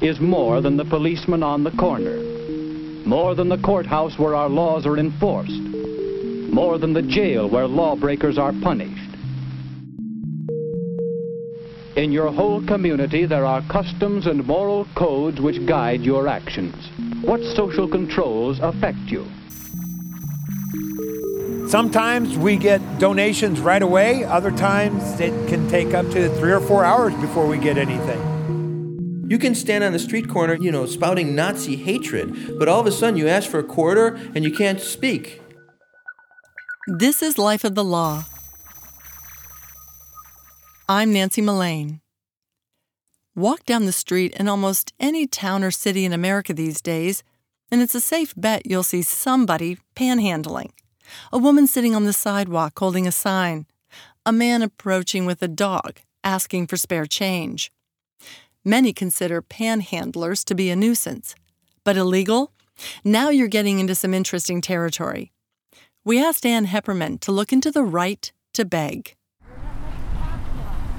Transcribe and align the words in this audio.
is 0.00 0.20
more 0.20 0.60
than 0.60 0.76
the 0.76 0.84
policeman 0.84 1.42
on 1.42 1.64
the 1.64 1.70
corner, 1.72 2.16
more 3.04 3.34
than 3.34 3.48
the 3.48 3.58
courthouse 3.58 4.18
where 4.18 4.34
our 4.34 4.48
laws 4.48 4.86
are 4.86 4.98
enforced, 4.98 5.62
more 6.52 6.78
than 6.78 6.92
the 6.92 7.02
jail 7.02 7.48
where 7.48 7.66
lawbreakers 7.66 8.38
are 8.38 8.52
punished. 8.62 9.08
In 11.96 12.12
your 12.12 12.30
whole 12.30 12.64
community, 12.64 13.26
there 13.26 13.44
are 13.44 13.60
customs 13.68 14.26
and 14.26 14.46
moral 14.46 14.86
codes 14.94 15.40
which 15.40 15.66
guide 15.66 16.02
your 16.02 16.28
actions. 16.28 16.76
What 17.22 17.40
social 17.56 17.88
controls 17.88 18.60
affect 18.60 19.10
you? 19.10 19.26
Sometimes 21.68 22.38
we 22.38 22.56
get 22.56 22.80
donations 22.98 23.60
right 23.60 23.82
away. 23.82 24.24
Other 24.24 24.50
times 24.50 25.20
it 25.20 25.32
can 25.48 25.68
take 25.68 25.92
up 25.92 26.08
to 26.12 26.28
three 26.38 26.52
or 26.52 26.60
four 26.60 26.84
hours 26.84 27.12
before 27.16 27.46
we 27.46 27.58
get 27.58 27.76
anything. 27.76 28.37
You 29.28 29.38
can 29.38 29.54
stand 29.54 29.84
on 29.84 29.92
the 29.92 29.98
street 29.98 30.26
corner, 30.26 30.54
you 30.54 30.72
know, 30.72 30.86
spouting 30.86 31.34
Nazi 31.34 31.76
hatred, 31.76 32.58
but 32.58 32.66
all 32.66 32.80
of 32.80 32.86
a 32.86 32.90
sudden 32.90 33.18
you 33.18 33.28
ask 33.28 33.50
for 33.50 33.58
a 33.58 33.62
quarter 33.62 34.18
and 34.34 34.42
you 34.42 34.50
can't 34.50 34.80
speak. 34.80 35.42
This 36.86 37.22
is 37.22 37.36
Life 37.36 37.62
of 37.62 37.74
the 37.74 37.84
Law. 37.84 38.24
I'm 40.88 41.12
Nancy 41.12 41.42
Mullane. 41.42 42.00
Walk 43.36 43.66
down 43.66 43.84
the 43.84 43.92
street 43.92 44.34
in 44.40 44.48
almost 44.48 44.94
any 44.98 45.26
town 45.26 45.62
or 45.62 45.70
city 45.70 46.06
in 46.06 46.14
America 46.14 46.54
these 46.54 46.80
days, 46.80 47.22
and 47.70 47.82
it's 47.82 47.94
a 47.94 48.00
safe 48.00 48.32
bet 48.34 48.64
you'll 48.64 48.82
see 48.82 49.02
somebody 49.02 49.76
panhandling. 49.94 50.70
A 51.30 51.36
woman 51.36 51.66
sitting 51.66 51.94
on 51.94 52.04
the 52.04 52.14
sidewalk 52.14 52.78
holding 52.78 53.06
a 53.06 53.12
sign, 53.12 53.66
a 54.24 54.32
man 54.32 54.62
approaching 54.62 55.26
with 55.26 55.42
a 55.42 55.48
dog 55.48 56.00
asking 56.24 56.66
for 56.66 56.78
spare 56.78 57.04
change. 57.04 57.70
Many 58.68 58.92
consider 58.92 59.40
panhandlers 59.40 60.44
to 60.44 60.54
be 60.54 60.68
a 60.68 60.76
nuisance, 60.76 61.34
but 61.84 61.96
illegal? 61.96 62.52
Now 63.02 63.30
you're 63.30 63.48
getting 63.48 63.78
into 63.78 63.94
some 63.94 64.12
interesting 64.12 64.60
territory. 64.60 65.32
We 66.04 66.22
asked 66.22 66.44
Ann 66.44 66.66
Heppermann 66.66 67.18
to 67.20 67.32
look 67.32 67.50
into 67.50 67.70
the 67.70 67.82
right 67.82 68.30
to 68.52 68.66
beg. 68.66 69.16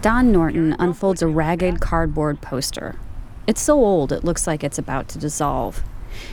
Don 0.01 0.31
Norton 0.31 0.75
unfolds 0.79 1.21
a 1.21 1.27
ragged 1.27 1.79
cardboard 1.79 2.41
poster. 2.41 2.95
It's 3.45 3.61
so 3.61 3.75
old 3.75 4.11
it 4.11 4.23
looks 4.23 4.47
like 4.47 4.63
it's 4.63 4.79
about 4.79 5.07
to 5.09 5.19
dissolve. 5.19 5.83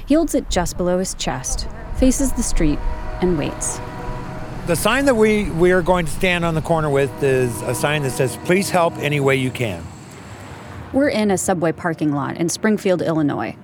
He 0.07 0.15
holds 0.15 0.35
it 0.35 0.49
just 0.49 0.79
below 0.79 0.99
his 0.99 1.13
chest, 1.13 1.69
faces 1.99 2.33
the 2.33 2.43
street, 2.43 2.79
and 3.21 3.37
waits. 3.37 3.79
The 4.69 4.75
sign 4.75 5.05
that 5.05 5.17
we, 5.17 5.51
we 5.51 5.71
are 5.73 5.83
going 5.83 6.07
to 6.07 6.13
stand 6.13 6.47
on 6.47 6.55
the 6.55 6.63
corner 6.63 6.89
with 6.89 7.23
is 7.23 7.61
a 7.61 7.75
sign 7.75 8.05
that 8.05 8.13
says, 8.13 8.39
Please 8.47 8.71
help 8.71 8.97
any 8.97 9.21
way 9.21 9.37
you 9.37 9.51
can. 9.51 9.87
We're 10.97 11.11
in 11.11 11.31
a 11.31 11.37
subway 11.37 11.73
parking 11.73 12.13
lot 12.13 12.39
in 12.39 12.49
Springfield, 12.49 13.03
Illinois. 13.03 13.55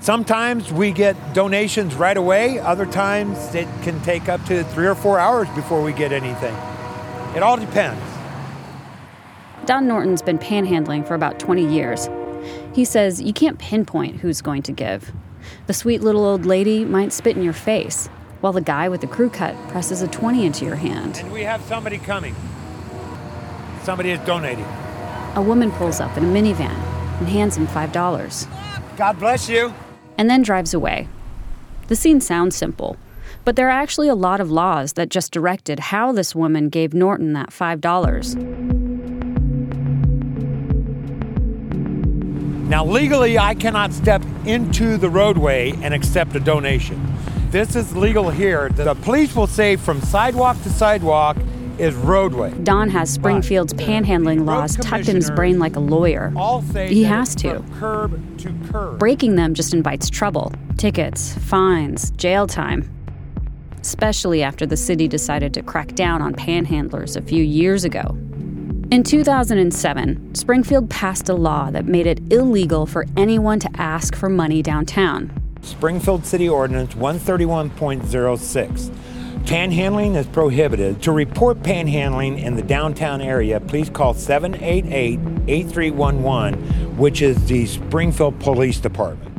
Sometimes 0.00 0.72
we 0.72 0.90
get 0.90 1.34
donations 1.34 1.94
right 1.94 2.16
away, 2.16 2.60
other 2.60 2.86
times 2.86 3.54
it 3.54 3.68
can 3.82 4.00
take 4.00 4.30
up 4.30 4.42
to 4.46 4.64
three 4.64 4.86
or 4.86 4.94
four 4.94 5.18
hours 5.18 5.50
before 5.50 5.82
we 5.82 5.92
get 5.92 6.12
anything. 6.12 6.54
It 7.36 7.42
all 7.42 7.58
depends. 7.58 8.00
Don 9.66 9.86
Norton's 9.86 10.22
been 10.22 10.38
panhandling 10.38 11.06
for 11.06 11.14
about 11.14 11.38
20 11.38 11.70
years. 11.70 12.08
He 12.72 12.86
says 12.86 13.20
you 13.20 13.34
can't 13.34 13.58
pinpoint 13.58 14.20
who's 14.20 14.40
going 14.40 14.62
to 14.62 14.72
give. 14.72 15.12
The 15.66 15.74
sweet 15.74 16.00
little 16.00 16.24
old 16.24 16.46
lady 16.46 16.86
might 16.86 17.12
spit 17.12 17.36
in 17.36 17.42
your 17.42 17.52
face, 17.52 18.06
while 18.40 18.54
the 18.54 18.62
guy 18.62 18.88
with 18.88 19.02
the 19.02 19.08
crew 19.08 19.28
cut 19.28 19.54
presses 19.68 20.00
a 20.00 20.08
20 20.08 20.46
into 20.46 20.64
your 20.64 20.76
hand. 20.76 21.18
And 21.18 21.32
we 21.32 21.42
have 21.42 21.60
somebody 21.64 21.98
coming. 21.98 22.34
Somebody 23.82 24.12
is 24.12 24.20
donating. 24.20 24.64
A 25.34 25.42
woman 25.42 25.70
pulls 25.72 26.00
up 26.00 26.16
in 26.16 26.24
a 26.24 26.28
minivan 26.28 26.76
and 27.18 27.28
hands 27.28 27.56
him 27.56 27.66
$5. 27.66 28.96
God 28.96 29.18
bless 29.18 29.48
you. 29.48 29.72
And 30.16 30.28
then 30.28 30.42
drives 30.42 30.74
away. 30.74 31.08
The 31.88 31.96
scene 31.96 32.20
sounds 32.20 32.56
simple, 32.56 32.96
but 33.44 33.56
there 33.56 33.68
are 33.68 33.70
actually 33.82 34.08
a 34.08 34.14
lot 34.14 34.40
of 34.40 34.50
laws 34.50 34.94
that 34.94 35.08
just 35.08 35.32
directed 35.32 35.78
how 35.78 36.12
this 36.12 36.34
woman 36.34 36.68
gave 36.68 36.92
Norton 36.92 37.32
that 37.32 37.50
$5. 37.50 38.68
Now, 42.68 42.84
legally, 42.84 43.38
I 43.38 43.54
cannot 43.54 43.94
step 43.94 44.22
into 44.44 44.98
the 44.98 45.08
roadway 45.08 45.72
and 45.80 45.94
accept 45.94 46.36
a 46.36 46.40
donation. 46.40 47.00
This 47.50 47.74
is 47.74 47.96
legal 47.96 48.28
here. 48.28 48.68
The 48.68 48.94
police 48.96 49.34
will 49.34 49.46
say 49.46 49.76
from 49.76 50.02
sidewalk 50.02 50.62
to 50.64 50.68
sidewalk 50.68 51.38
is 51.78 51.94
roadway. 51.94 52.52
Don 52.62 52.90
has 52.90 53.12
Springfield's 53.12 53.74
panhandling 53.74 54.44
laws 54.44 54.76
tucked 54.76 55.08
in 55.08 55.16
his 55.16 55.30
brain 55.30 55.58
like 55.58 55.76
a 55.76 55.80
lawyer. 55.80 56.32
He 56.74 57.04
has 57.04 57.34
to. 57.36 57.64
Curb 57.78 58.38
to 58.38 58.54
curb. 58.70 58.98
Breaking 58.98 59.36
them 59.36 59.54
just 59.54 59.74
invites 59.74 60.10
trouble 60.10 60.52
tickets, 60.76 61.36
fines, 61.38 62.12
jail 62.12 62.46
time. 62.46 62.88
Especially 63.80 64.42
after 64.42 64.64
the 64.64 64.76
city 64.76 65.08
decided 65.08 65.52
to 65.54 65.62
crack 65.62 65.94
down 65.94 66.22
on 66.22 66.34
panhandlers 66.34 67.16
a 67.16 67.20
few 67.20 67.42
years 67.42 67.84
ago. 67.84 68.16
In 68.90 69.02
2007, 69.02 70.34
Springfield 70.34 70.88
passed 70.88 71.28
a 71.28 71.34
law 71.34 71.70
that 71.70 71.84
made 71.84 72.06
it 72.06 72.32
illegal 72.32 72.86
for 72.86 73.04
anyone 73.16 73.60
to 73.60 73.68
ask 73.74 74.14
for 74.14 74.30
money 74.30 74.62
downtown. 74.62 75.30
Springfield 75.60 76.24
City 76.24 76.48
Ordinance 76.48 76.94
131.06. 76.94 78.94
Panhandling 79.44 80.16
is 80.16 80.26
prohibited. 80.26 81.02
To 81.02 81.12
report 81.12 81.62
panhandling 81.62 82.42
in 82.42 82.54
the 82.54 82.62
downtown 82.62 83.20
area, 83.20 83.60
please 83.60 83.88
call 83.90 84.14
788 84.14 85.18
8311, 85.48 86.96
which 86.96 87.22
is 87.22 87.46
the 87.46 87.66
Springfield 87.66 88.38
Police 88.40 88.78
Department. 88.80 89.34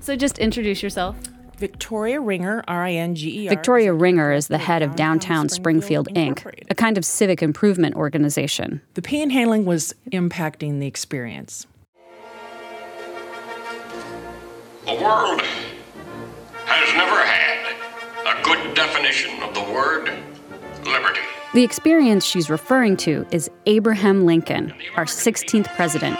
So 0.00 0.16
just 0.16 0.38
introduce 0.38 0.82
yourself. 0.82 1.16
Victoria 1.62 2.20
Ringer, 2.20 2.64
R 2.66 2.84
I 2.86 2.92
N 2.94 3.14
G 3.14 3.44
E 3.44 3.48
R. 3.48 3.54
Victoria 3.54 3.92
Ringer 3.92 4.32
is 4.32 4.48
the 4.48 4.58
head 4.58 4.82
of 4.82 4.96
Downtown 4.96 5.48
Springfield, 5.48 6.08
Inc., 6.08 6.44
a 6.68 6.74
kind 6.74 6.98
of 6.98 7.04
civic 7.04 7.40
improvement 7.40 7.94
organization. 7.94 8.80
The 8.94 9.02
panhandling 9.02 9.64
was 9.64 9.94
impacting 10.10 10.80
the 10.80 10.88
experience. 10.88 11.68
The 14.86 14.94
world 14.94 15.40
has 16.66 16.94
never 16.96 17.24
had 17.24 17.58
a 17.58 17.61
good 18.42 18.74
definition 18.74 19.42
of 19.42 19.54
the 19.54 19.62
word 19.62 20.10
liberty. 20.84 21.20
The 21.54 21.62
experience 21.62 22.24
she's 22.24 22.48
referring 22.48 22.96
to 22.98 23.26
is 23.30 23.50
Abraham 23.66 24.24
Lincoln, 24.24 24.72
our 24.96 25.04
16th 25.04 25.74
president. 25.74 26.18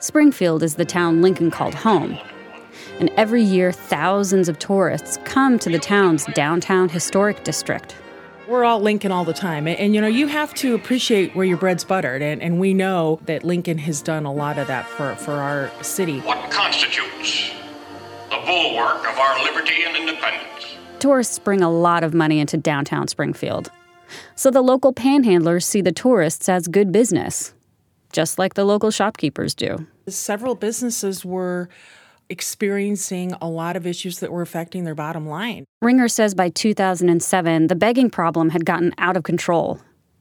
Springfield 0.00 0.62
is 0.62 0.76
the 0.76 0.84
town 0.84 1.22
Lincoln 1.22 1.50
called 1.50 1.74
home. 1.74 2.18
And 3.00 3.10
every 3.16 3.42
year, 3.42 3.72
thousands 3.72 4.48
of 4.48 4.58
tourists 4.58 5.18
come 5.24 5.58
to 5.60 5.70
the 5.70 5.78
town's 5.78 6.24
downtown 6.34 6.88
historic 6.88 7.44
district. 7.44 7.96
We're 8.48 8.64
all 8.64 8.80
Lincoln 8.80 9.12
all 9.12 9.24
the 9.24 9.34
time. 9.34 9.66
And, 9.68 9.78
and, 9.78 9.94
you 9.94 10.00
know, 10.00 10.06
you 10.06 10.26
have 10.26 10.54
to 10.54 10.74
appreciate 10.74 11.36
where 11.36 11.44
your 11.44 11.58
bread's 11.58 11.84
buttered. 11.84 12.22
And, 12.22 12.40
and 12.40 12.58
we 12.58 12.74
know 12.74 13.20
that 13.26 13.44
Lincoln 13.44 13.78
has 13.78 14.00
done 14.00 14.24
a 14.24 14.32
lot 14.32 14.58
of 14.58 14.68
that 14.68 14.88
for, 14.88 15.14
for 15.16 15.32
our 15.32 15.70
city. 15.82 16.20
What 16.20 16.50
constitutes 16.50 17.50
the 18.30 18.38
bulwark 18.46 19.06
of 19.06 19.18
our 19.18 19.44
liberty 19.44 19.84
and 19.84 19.96
independence? 19.96 20.67
Tourists 21.00 21.38
bring 21.38 21.62
a 21.62 21.70
lot 21.70 22.02
of 22.02 22.12
money 22.12 22.40
into 22.40 22.56
downtown 22.56 23.06
Springfield. 23.06 23.70
So 24.34 24.50
the 24.50 24.62
local 24.62 24.92
panhandlers 24.92 25.62
see 25.62 25.80
the 25.80 25.92
tourists 25.92 26.48
as 26.48 26.66
good 26.66 26.90
business, 26.90 27.54
just 28.12 28.38
like 28.38 28.54
the 28.54 28.64
local 28.64 28.90
shopkeepers 28.90 29.54
do. 29.54 29.86
Several 30.08 30.54
businesses 30.56 31.24
were 31.24 31.68
experiencing 32.28 33.32
a 33.40 33.48
lot 33.48 33.76
of 33.76 33.86
issues 33.86 34.18
that 34.18 34.32
were 34.32 34.42
affecting 34.42 34.84
their 34.84 34.94
bottom 34.94 35.26
line. 35.26 35.64
Ringer 35.80 36.08
says 36.08 36.34
by 36.34 36.48
2007, 36.48 37.68
the 37.68 37.76
begging 37.76 38.10
problem 38.10 38.50
had 38.50 38.64
gotten 38.64 38.92
out 38.98 39.16
of 39.16 39.22
control. 39.22 39.80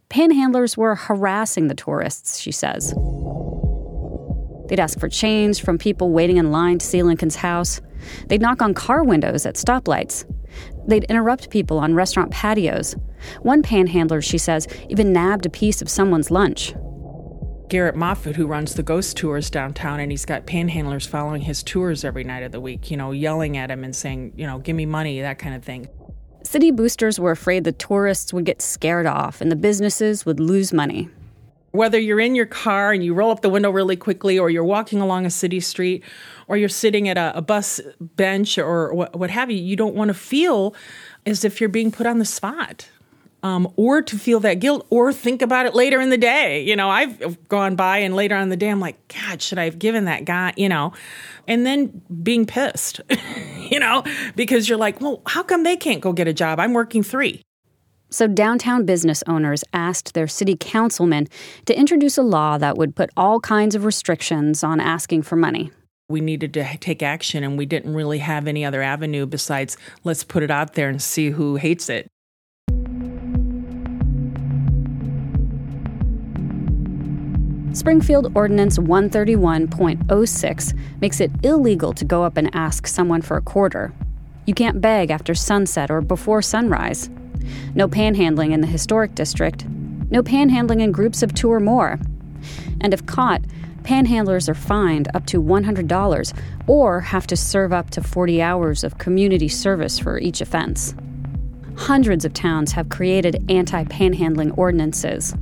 Panhandlers 0.10 0.78
were 0.78 0.96
harassing 0.96 1.68
the 1.68 1.76
tourists, 1.76 2.40
she 2.40 2.52
says. 2.52 2.94
They'd 4.68 4.80
ask 4.80 5.00
for 5.00 5.10
change 5.10 5.62
from 5.62 5.78
people 5.78 6.12
waiting 6.12 6.38
in 6.38 6.52
line 6.52 6.78
to 6.80 6.86
see 6.86 7.02
Lincoln's 7.02 7.38
house. 7.38 7.82
They'd 8.28 8.42
knock 8.42 8.62
on 8.62 8.74
car 8.74 9.04
windows 9.04 9.46
at 9.46 9.56
stoplights. 9.56 10.26
They'd 10.88 11.04
interrupt 11.06 11.50
people 11.50 11.80
on 11.80 11.94
restaurant 11.94 12.32
patios. 12.32 12.96
One 13.42 13.62
panhandler, 13.62 14.22
she 14.22 14.38
says, 14.38 14.68
even 14.90 15.14
nabbed 15.14 15.46
a 15.46 15.50
piece 15.50 15.82
of 15.82 15.90
someone's 15.90 16.32
lunch. 16.32 16.74
Garrett 17.70 17.96
Moffat, 17.96 18.38
who 18.38 18.48
runs 18.48 18.76
the 18.76 18.84
ghost 18.84 19.18
tours 19.18 19.50
downtown, 19.50 20.00
and 20.00 20.10
he's 20.10 20.24
got 20.24 20.48
panhandlers 20.48 21.06
following 21.06 21.42
his 21.42 21.64
tours 21.64 22.06
every 22.06 22.24
night 22.24 22.44
of 22.44 22.54
the 22.54 22.62
week, 22.62 22.90
you 22.90 22.96
know, 22.96 23.12
yelling 23.12 23.58
at 23.58 23.70
him 23.70 23.84
and 23.84 23.94
saying, 23.94 24.32
you 24.38 24.48
know, 24.48 24.60
give 24.60 24.76
me 24.76 24.86
money, 24.86 25.20
that 25.20 25.38
kind 25.38 25.54
of 25.54 25.64
thing. 25.64 25.90
City 26.44 26.72
boosters 26.72 27.20
were 27.20 27.32
afraid 27.32 27.66
the 27.66 27.74
tourists 27.74 28.32
would 28.32 28.46
get 28.46 28.62
scared 28.62 29.06
off 29.06 29.42
and 29.42 29.52
the 29.52 29.56
businesses 29.58 30.26
would 30.26 30.40
lose 30.40 30.72
money. 30.72 31.10
Whether 31.72 32.00
you're 32.00 32.20
in 32.20 32.34
your 32.36 32.46
car 32.46 32.92
and 32.94 33.04
you 33.04 33.14
roll 33.14 33.30
up 33.32 33.42
the 33.42 33.50
window 33.50 33.70
really 33.70 33.96
quickly, 33.96 34.40
or 34.40 34.50
you're 34.50 34.64
walking 34.64 35.02
along 35.02 35.26
a 35.26 35.30
city 35.30 35.60
street, 35.60 36.04
or 36.48 36.58
you're 36.58 36.70
sitting 36.70 37.08
at 37.10 37.18
a, 37.18 37.38
a 37.38 37.42
bus 37.42 37.82
bench 38.00 38.58
or 38.58 38.94
what, 38.94 39.16
what 39.16 39.30
have 39.30 39.52
you, 39.52 39.58
you 39.58 39.76
don't 39.76 39.94
want 39.96 40.08
to 40.10 40.14
feel 40.14 40.74
as 41.26 41.44
if 41.46 41.60
you're 41.60 41.70
being 41.70 41.92
put 41.92 42.08
on 42.08 42.20
the 42.20 42.26
spot. 42.26 42.90
um, 43.44 43.72
or 43.76 44.02
to 44.02 44.18
feel 44.18 44.40
that 44.42 44.56
guilt 44.56 44.86
or 44.90 45.14
think 45.14 45.42
about 45.42 45.66
it 45.66 45.76
later 45.76 46.02
in 46.02 46.10
the 46.10 46.18
day. 46.18 46.64
You 46.64 46.76
know, 46.76 46.90
I've 46.90 47.48
gone 47.48 47.76
by 47.76 48.00
and 48.00 48.16
later 48.16 48.36
on 48.36 48.50
the 48.50 48.58
day, 48.58 48.70
I'm 48.70 48.80
like, 48.80 48.98
God, 49.08 49.42
should 49.42 49.60
I 49.60 49.66
have 49.66 49.78
given 49.80 50.06
that 50.06 50.26
guy, 50.26 50.54
you 50.58 50.68
know? 50.68 50.94
And 51.48 51.66
then 51.66 52.02
being 52.24 52.46
pissed, 52.46 53.00
you 53.70 53.80
know, 53.80 54.04
because 54.36 54.68
you're 54.68 54.78
like, 54.78 55.00
well, 55.02 55.22
how 55.28 55.44
come 55.44 55.64
they 55.64 55.78
can't 55.78 56.02
go 56.02 56.14
get 56.14 56.28
a 56.28 56.34
job? 56.34 56.60
I'm 56.60 56.74
working 56.74 57.04
three. 57.04 57.42
So, 58.10 58.26
downtown 58.26 58.86
business 58.86 59.22
owners 59.28 59.66
asked 59.74 60.14
their 60.14 60.28
city 60.28 60.56
councilman 60.58 61.28
to 61.66 61.78
introduce 61.78 62.18
a 62.18 62.24
law 62.24 62.58
that 62.58 62.78
would 62.78 62.96
put 62.96 63.10
all 63.18 63.42
kinds 63.42 63.76
of 63.76 63.84
restrictions 63.84 64.64
on 64.64 64.80
asking 64.80 65.24
for 65.24 65.36
money. 65.36 65.72
We 66.10 66.22
needed 66.22 66.54
to 66.54 66.78
take 66.78 67.04
action, 67.04 67.44
and 67.44 67.58
we 67.58 67.66
didn't 67.66 67.94
really 67.94 68.20
have 68.20 68.48
any 68.48 68.64
other 68.64 68.82
avenue 68.82 69.26
besides 69.26 69.76
let's 70.06 70.24
put 70.24 70.42
it 70.42 70.50
out 70.50 70.76
there 70.76 70.88
and 70.88 71.02
see 71.02 71.32
who 71.32 71.58
hates 71.58 71.90
it. 71.90 72.08
Springfield 77.74 78.32
Ordinance 78.34 78.80
131.06 78.80 80.80
makes 81.02 81.20
it 81.20 81.30
illegal 81.44 81.92
to 81.94 82.06
go 82.06 82.24
up 82.24 82.38
and 82.38 82.50
ask 82.56 82.88
someone 82.88 83.22
for 83.22 83.36
a 83.36 83.42
quarter. 83.42 83.92
You 84.46 84.54
can't 84.54 84.80
beg 84.80 85.12
after 85.12 85.36
sunset 85.36 85.92
or 85.92 86.00
before 86.02 86.42
sunrise. 86.42 87.10
No 87.76 87.88
panhandling 87.88 88.52
in 88.52 88.62
the 88.62 88.68
historic 88.68 89.16
district. 89.16 89.66
No 90.10 90.24
panhandling 90.24 90.82
in 90.82 90.92
groups 90.92 91.22
of 91.22 91.34
two 91.34 91.52
or 91.52 91.60
more. 91.60 92.00
And 92.82 92.94
if 92.94 93.06
caught, 93.06 93.42
panhandlers 93.84 94.50
are 94.50 94.54
fined 94.54 95.08
up 95.14 95.26
to 95.28 95.42
$100 95.42 96.34
or 96.68 97.02
have 97.02 97.28
to 97.28 97.38
serve 97.38 97.74
up 97.74 97.90
to 97.92 98.02
40 98.02 98.42
hours 98.42 98.84
of 98.84 98.98
community 98.98 99.48
service 99.48 100.00
for 100.00 100.20
each 100.20 100.42
offense. 100.42 100.94
Hundreds 101.78 102.26
of 102.26 102.34
towns 102.34 102.72
have 102.72 102.90
created 102.90 103.44
anti 103.50 103.84
panhandling 103.86 104.58
ordinances. 104.58 105.36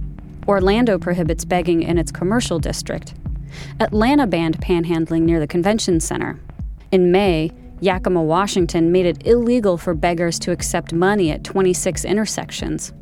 Orlando 0.48 1.00
prohibits 1.00 1.46
begging 1.46 1.82
in 1.82 1.98
its 1.98 2.12
commercial 2.12 2.60
district. 2.60 3.14
Atlanta 3.80 4.28
banned 4.28 4.60
panhandling 4.60 5.22
near 5.22 5.40
the 5.40 5.48
convention 5.48 6.00
center. 6.00 6.40
In 6.92 7.12
May, 7.12 7.52
Yakima, 7.82 8.22
Washington 8.22 8.92
made 8.92 9.06
it 9.06 9.26
illegal 9.28 9.78
for 9.78 9.94
beggars 9.94 10.40
to 10.40 10.52
accept 10.52 10.94
money 10.94 11.32
at 11.32 11.44
26 11.44 12.06
intersections. 12.06 12.94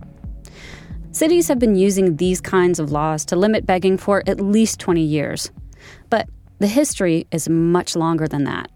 Cities 1.11 1.47
have 1.47 1.59
been 1.59 1.75
using 1.75 2.17
these 2.17 2.41
kinds 2.41 2.79
of 2.79 2.91
laws 2.91 3.23
to 3.25 3.35
limit 3.35 3.67
begging 3.67 3.97
for 3.97 4.23
at 4.25 4.39
least 4.39 4.79
20 4.79 5.01
years. 5.01 5.51
But 6.09 6.27
the 6.57 6.67
history 6.67 7.27
is 7.31 7.47
much 7.47 7.95
longer 7.95 8.27
than 8.27 8.45
that. 8.45 8.71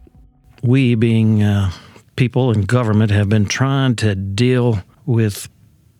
We, 0.62 0.94
being 0.96 1.42
uh, 1.42 1.72
people 2.16 2.52
in 2.52 2.62
government, 2.62 3.12
have 3.12 3.28
been 3.28 3.46
trying 3.46 3.96
to 3.98 4.14
deal 4.14 4.84
with 5.06 5.50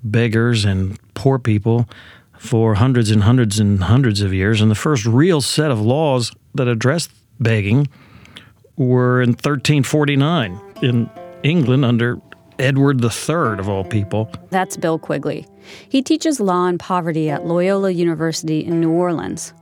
beggars 0.04 0.64
and 0.64 1.00
poor 1.16 1.40
people 1.40 1.90
for 2.38 2.76
hundreds 2.76 3.10
and 3.10 3.24
hundreds 3.24 3.60
and 3.60 3.84
hundreds 3.84 4.22
of 4.22 4.32
years. 4.32 4.62
And 4.62 4.70
the 4.70 4.76
first 4.76 5.06
real 5.06 5.42
set 5.42 5.72
of 5.72 5.82
laws 5.82 6.32
that 6.54 6.68
addressed 6.68 7.12
begging 7.40 7.88
were 8.78 9.22
in 9.22 9.30
1349 9.30 10.60
in 10.82 11.10
England 11.44 11.84
under 11.84 12.20
Edward 12.60 13.04
III, 13.04 13.60
of 13.60 13.70
all 13.70 13.84
people. 13.84 14.32
That's 14.50 14.78
Bill 14.78 14.98
Quigley. 14.98 15.46
He 15.90 16.02
teaches 16.02 16.40
law 16.40 16.68
and 16.68 16.80
poverty 16.80 17.30
at 17.30 17.46
Loyola 17.46 17.92
University 17.92 18.66
in 18.66 18.80
New 18.80 18.92
Orleans. 18.92 19.54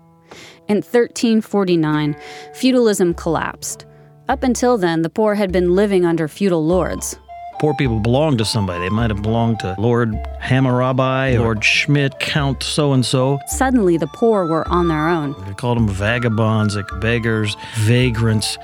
In 0.67 0.77
1349, 0.77 2.15
feudalism 2.53 3.13
collapsed. 3.13 3.85
Up 4.27 4.44
until 4.44 4.77
then, 4.77 5.01
the 5.03 5.09
poor 5.09 5.35
had 5.35 5.51
been 5.51 5.75
living 5.75 6.06
under 6.06 6.27
feudal 6.27 6.65
lords. 6.65 7.17
Poor 7.59 7.73
people 7.75 8.00
belonged 8.00 8.39
to 8.39 8.45
somebody. 8.45 8.81
They 8.81 8.89
might 8.89 9.12
have 9.12 9.21
belonged 9.21 9.59
to 9.59 9.75
Lord 9.77 10.13
Hammurabi, 10.39 11.38
Lord 11.38 11.63
Schmidt, 11.63 12.19
Count 12.19 12.63
so 12.63 12.91
and 12.94 13.06
so. 13.06 13.39
Suddenly, 13.47 13.97
the 13.97 14.07
poor 14.07 14.45
were 14.45 14.67
on 14.67 14.88
their 14.88 15.07
own. 15.07 15.35
They 15.45 15.53
called 15.53 15.77
them 15.77 15.88
vagabonds, 15.88 16.75
like 16.75 16.89
beggars, 17.00 17.56
vagrants. 17.77 18.57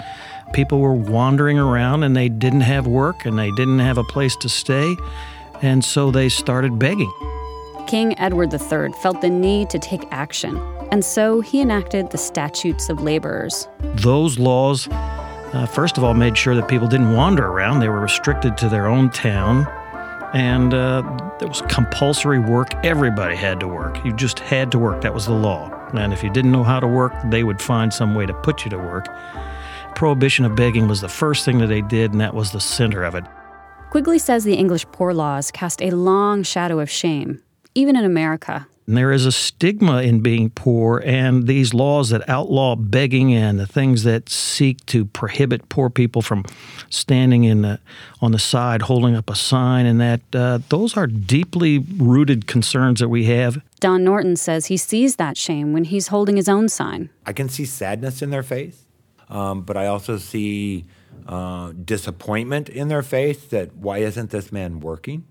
People 0.53 0.80
were 0.80 0.94
wandering 0.94 1.57
around 1.57 2.03
and 2.03 2.15
they 2.15 2.30
didn't 2.30 2.62
have 2.62 2.88
work 2.88 3.25
and 3.25 3.38
they 3.38 3.51
didn't 3.51 3.80
have 3.80 3.98
a 3.98 4.03
place 4.03 4.36
to 4.38 4.50
stay, 4.50 4.95
and 5.62 5.83
so 5.83 6.12
they 6.12 6.30
started 6.30 6.77
begging. 6.80 7.12
King 7.88 8.18
Edward 8.19 8.53
III 8.53 8.94
felt 9.01 9.21
the 9.21 9.30
need 9.30 9.69
to 9.69 9.80
take 9.80 10.03
action, 10.12 10.57
and 10.92 11.03
so 11.03 11.42
he 11.42 11.62
enacted 11.62 12.12
the 12.12 12.18
Statutes 12.18 12.89
of 12.89 13.01
Laborers. 13.01 13.68
Those 13.95 14.39
laws 14.39 14.88
uh, 15.53 15.65
first 15.65 15.98
of 15.98 16.03
all, 16.03 16.13
made 16.13 16.38
sure 16.38 16.56
that 16.56 16.69
people 16.69 16.88
didn't 16.88 17.13
wander 17.13 17.45
around. 17.45 17.80
They 17.80 17.89
were 17.89 18.00
restricted 18.00 18.57
to 18.59 18.69
their 18.69 18.88
own 18.88 19.09
town. 19.09 19.68
And 20.33 20.74
uh, 20.74 21.01
there 21.39 21.48
was 21.48 21.62
compulsory 21.63 22.39
work. 22.39 22.74
Everybody 22.86 23.36
had 23.36 23.59
to 23.59 23.68
work. 23.68 24.03
You 24.06 24.13
just 24.13 24.39
had 24.39 24.71
to 24.71 24.80
work. 24.80 25.01
That 25.01 25.13
was 25.13 25.25
the 25.25 25.33
law. 25.33 25.69
And 25.94 26.13
if 26.13 26.24
you 26.24 26.30
didn't 26.30 26.53
know 26.53 26.63
how 26.63 26.80
to 26.80 26.88
work, 26.88 27.13
they 27.25 27.44
would 27.44 27.62
find 27.62 27.94
some 27.94 28.15
way 28.15 28.25
to 28.25 28.33
put 28.33 28.63
you 28.63 28.71
to 28.71 28.77
work. 28.77 29.07
Prohibition 29.95 30.45
of 30.45 30.55
begging 30.55 30.88
was 30.88 31.01
the 31.01 31.09
first 31.09 31.45
thing 31.45 31.59
that 31.59 31.67
they 31.67 31.81
did, 31.81 32.11
and 32.11 32.21
that 32.21 32.33
was 32.33 32.51
the 32.51 32.59
center 32.59 33.03
of 33.03 33.15
it. 33.15 33.23
Quigley 33.91 34.19
says 34.19 34.43
the 34.43 34.55
English 34.55 34.85
Poor 34.91 35.13
Laws 35.13 35.51
cast 35.51 35.81
a 35.81 35.91
long 35.91 36.43
shadow 36.43 36.79
of 36.79 36.89
shame, 36.89 37.41
even 37.75 37.95
in 37.95 38.05
America. 38.05 38.67
And 38.88 38.97
there 38.97 39.11
is 39.11 39.25
a 39.25 39.31
stigma 39.31 40.01
in 40.01 40.21
being 40.21 40.49
poor, 40.49 41.01
and 41.05 41.45
these 41.47 41.73
laws 41.73 42.09
that 42.09 42.27
outlaw 42.27 42.75
begging 42.75 43.33
and 43.33 43.59
the 43.59 43.67
things 43.67 44.03
that 44.03 44.27
seek 44.27 44.85
to 44.88 45.05
prohibit 45.05 45.69
poor 45.69 45.89
people 45.89 46.21
from 46.21 46.45
standing 46.89 47.43
in 47.43 47.61
the, 47.61 47.79
on 48.21 48.31
the 48.31 48.39
side 48.39 48.81
holding 48.83 49.15
up 49.15 49.29
a 49.29 49.35
sign, 49.35 49.85
and 49.85 50.01
that 50.01 50.21
uh, 50.33 50.59
those 50.69 50.97
are 50.97 51.07
deeply 51.07 51.79
rooted 51.79 52.47
concerns 52.47 52.99
that 52.99 53.09
we 53.09 53.25
have. 53.25 53.61
Don 53.79 54.03
Norton 54.03 54.35
says 54.35 54.65
he 54.65 54.77
sees 54.77 55.17
that 55.17 55.38
shame 55.38 55.73
when 55.73 55.83
he's 55.83 56.07
holding 56.07 56.35
his 56.35 56.49
own 56.49 56.67
sign. 56.67 57.09
I 57.25 57.33
can 57.33 57.49
see 57.49 57.65
sadness 57.65 58.21
in 58.21 58.29
their 58.29 58.43
face, 58.43 58.83
um, 59.31 59.62
but 59.62 59.78
I 59.78 59.88
also 59.88 60.18
see 60.18 60.86
uh, 61.25 61.72
disappointment 61.86 62.69
in 62.69 62.89
their 62.89 63.01
face 63.01 63.45
that 63.45 63.75
why 63.75 64.00
isn't 64.00 64.30
this 64.30 64.51
man 64.51 64.81
working? 64.81 65.25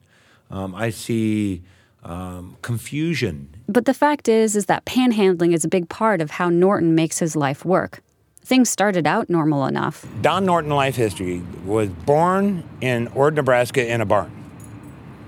Um, 0.50 0.74
I 0.74 0.90
see 0.90 1.62
um, 2.02 2.56
confusion. 2.62 3.54
But 3.68 3.84
the 3.84 3.94
fact 3.94 4.28
is, 4.28 4.56
is 4.56 4.66
that 4.66 4.84
panhandling 4.84 5.54
is 5.54 5.64
a 5.64 5.68
big 5.68 5.88
part 5.88 6.20
of 6.20 6.32
how 6.32 6.48
Norton 6.48 6.94
makes 6.94 7.18
his 7.18 7.36
life 7.36 7.64
work. 7.64 8.02
Things 8.42 8.70
started 8.70 9.06
out 9.06 9.28
normal 9.28 9.66
enough. 9.66 10.06
Don 10.22 10.46
Norton 10.46 10.70
life 10.70 10.96
history 10.96 11.42
was 11.66 11.88
born 11.90 12.64
in 12.80 13.06
Ord, 13.08 13.34
Nebraska 13.36 13.86
in 13.86 14.00
a 14.00 14.06
barn. 14.06 14.32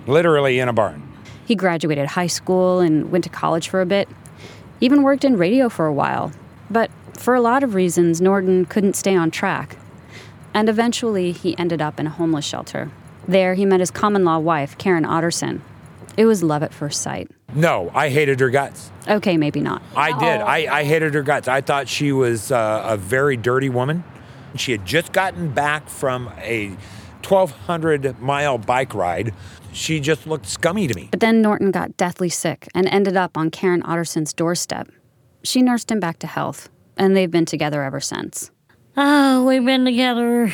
Literally 0.06 0.58
in 0.58 0.68
a 0.68 0.72
barn. 0.72 1.06
He 1.44 1.54
graduated 1.54 2.06
high 2.06 2.26
school 2.26 2.80
and 2.80 3.12
went 3.12 3.24
to 3.24 3.30
college 3.30 3.68
for 3.68 3.80
a 3.80 3.86
bit. 3.86 4.08
Even 4.80 5.02
worked 5.02 5.24
in 5.24 5.36
radio 5.36 5.68
for 5.68 5.86
a 5.86 5.92
while. 5.92 6.32
But 6.70 6.90
for 7.14 7.34
a 7.34 7.40
lot 7.40 7.62
of 7.62 7.74
reasons, 7.74 8.20
Norton 8.20 8.64
couldn't 8.64 8.94
stay 8.94 9.14
on 9.14 9.30
track. 9.30 9.76
And 10.54 10.68
eventually, 10.68 11.32
he 11.32 11.56
ended 11.58 11.80
up 11.80 11.98
in 11.98 12.06
a 12.06 12.10
homeless 12.10 12.44
shelter. 12.44 12.90
There, 13.26 13.54
he 13.54 13.64
met 13.64 13.80
his 13.80 13.90
common 13.90 14.24
law 14.24 14.38
wife, 14.38 14.76
Karen 14.78 15.04
Otterson, 15.04 15.60
it 16.16 16.26
was 16.26 16.42
love 16.42 16.62
at 16.62 16.74
first 16.74 17.02
sight. 17.02 17.30
No, 17.54 17.90
I 17.94 18.08
hated 18.08 18.40
her 18.40 18.50
guts. 18.50 18.90
Okay, 19.08 19.36
maybe 19.36 19.60
not. 19.60 19.82
I 19.96 20.18
did. 20.18 20.40
I, 20.40 20.80
I 20.80 20.84
hated 20.84 21.14
her 21.14 21.22
guts. 21.22 21.48
I 21.48 21.60
thought 21.60 21.88
she 21.88 22.12
was 22.12 22.52
uh, 22.52 22.82
a 22.84 22.96
very 22.96 23.36
dirty 23.36 23.68
woman. 23.68 24.04
She 24.56 24.72
had 24.72 24.84
just 24.84 25.12
gotten 25.12 25.50
back 25.50 25.88
from 25.88 26.30
a 26.38 26.68
1,200 27.26 28.20
mile 28.20 28.58
bike 28.58 28.94
ride. 28.94 29.34
She 29.72 30.00
just 30.00 30.26
looked 30.26 30.46
scummy 30.46 30.86
to 30.86 30.94
me. 30.94 31.08
But 31.10 31.20
then 31.20 31.40
Norton 31.40 31.70
got 31.70 31.96
deathly 31.96 32.28
sick 32.28 32.68
and 32.74 32.86
ended 32.88 33.16
up 33.16 33.38
on 33.38 33.50
Karen 33.50 33.82
Otterson's 33.82 34.34
doorstep. 34.34 34.88
She 35.42 35.62
nursed 35.62 35.90
him 35.90 35.98
back 35.98 36.18
to 36.20 36.26
health, 36.26 36.68
and 37.02 37.16
they've 37.16 37.32
been 37.32 37.44
together 37.44 37.82
ever 37.82 37.98
since. 37.98 38.52
Oh, 38.96 39.44
we've 39.44 39.64
been 39.64 39.84
together 39.84 40.52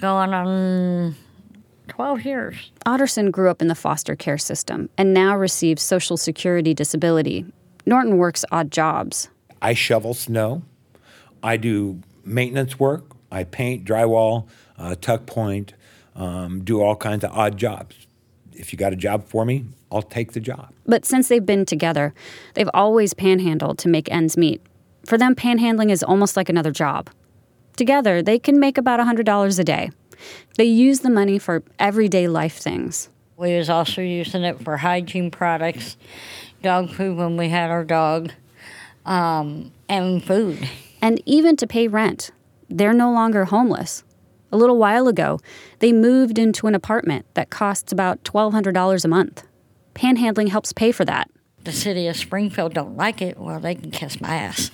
going 0.00 0.32
on 0.32 1.14
12 1.88 2.24
years. 2.24 2.72
Otterson 2.86 3.30
grew 3.30 3.50
up 3.50 3.60
in 3.60 3.68
the 3.68 3.74
foster 3.74 4.16
care 4.16 4.38
system 4.38 4.88
and 4.96 5.12
now 5.12 5.36
receives 5.36 5.82
Social 5.82 6.16
Security 6.16 6.72
disability. 6.72 7.44
Norton 7.84 8.16
works 8.16 8.46
odd 8.50 8.70
jobs. 8.70 9.28
I 9.60 9.74
shovel 9.74 10.14
snow. 10.14 10.62
I 11.42 11.58
do 11.58 12.00
maintenance 12.24 12.78
work. 12.78 13.04
I 13.30 13.44
paint, 13.44 13.84
drywall, 13.84 14.48
uh, 14.78 14.94
tuck 14.94 15.26
point, 15.26 15.74
um, 16.16 16.64
do 16.64 16.80
all 16.80 16.96
kinds 16.96 17.22
of 17.22 17.32
odd 17.32 17.58
jobs. 17.58 17.96
If 18.52 18.72
you 18.72 18.78
got 18.78 18.94
a 18.94 18.96
job 18.96 19.28
for 19.28 19.44
me, 19.44 19.66
I'll 19.92 20.00
take 20.00 20.32
the 20.32 20.40
job. 20.40 20.72
But 20.86 21.04
since 21.04 21.28
they've 21.28 21.44
been 21.44 21.66
together, 21.66 22.14
they've 22.54 22.70
always 22.72 23.12
panhandled 23.12 23.76
to 23.78 23.88
make 23.90 24.10
ends 24.10 24.38
meet. 24.38 24.62
For 25.06 25.18
them, 25.18 25.34
panhandling 25.34 25.90
is 25.90 26.02
almost 26.02 26.36
like 26.36 26.48
another 26.48 26.70
job. 26.70 27.10
Together, 27.76 28.22
they 28.22 28.38
can 28.38 28.58
make 28.58 28.78
about 28.78 29.00
$100 29.00 29.58
a 29.58 29.64
day. 29.64 29.90
They 30.56 30.64
use 30.64 31.00
the 31.00 31.10
money 31.10 31.38
for 31.38 31.62
everyday 31.78 32.28
life 32.28 32.56
things. 32.56 33.08
We 33.36 33.56
was 33.56 33.68
also 33.68 34.00
using 34.00 34.44
it 34.44 34.62
for 34.62 34.76
hygiene 34.76 35.30
products, 35.30 35.96
dog 36.62 36.90
food 36.90 37.16
when 37.16 37.36
we 37.36 37.48
had 37.48 37.70
our 37.70 37.84
dog, 37.84 38.30
um, 39.04 39.72
and 39.88 40.24
food. 40.24 40.68
And 41.02 41.20
even 41.26 41.56
to 41.56 41.66
pay 41.66 41.88
rent. 41.88 42.30
They're 42.70 42.94
no 42.94 43.12
longer 43.12 43.44
homeless. 43.44 44.04
A 44.50 44.56
little 44.56 44.78
while 44.78 45.08
ago, 45.08 45.40
they 45.80 45.92
moved 45.92 46.38
into 46.38 46.66
an 46.66 46.74
apartment 46.74 47.26
that 47.34 47.50
costs 47.50 47.92
about 47.92 48.22
$1,200 48.24 49.04
a 49.04 49.08
month. 49.08 49.42
Panhandling 49.94 50.48
helps 50.48 50.72
pay 50.72 50.92
for 50.92 51.04
that. 51.04 51.30
The 51.64 51.72
city 51.72 52.08
of 52.08 52.16
Springfield 52.16 52.74
don't 52.74 52.94
like 52.94 53.22
it, 53.22 53.38
well, 53.38 53.58
they 53.58 53.74
can 53.74 53.90
kiss 53.90 54.20
my 54.20 54.34
ass. 54.34 54.70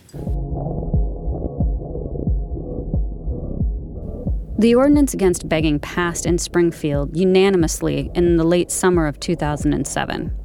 The 4.59 4.75
ordinance 4.75 5.15
against 5.15 5.49
begging 5.49 5.79
passed 5.79 6.27
in 6.27 6.37
Springfield 6.37 7.17
unanimously 7.17 8.11
in 8.15 8.37
the 8.37 8.45
late 8.45 8.73
summer 8.73 9.07
of 9.07 9.21
2007. 9.21 10.37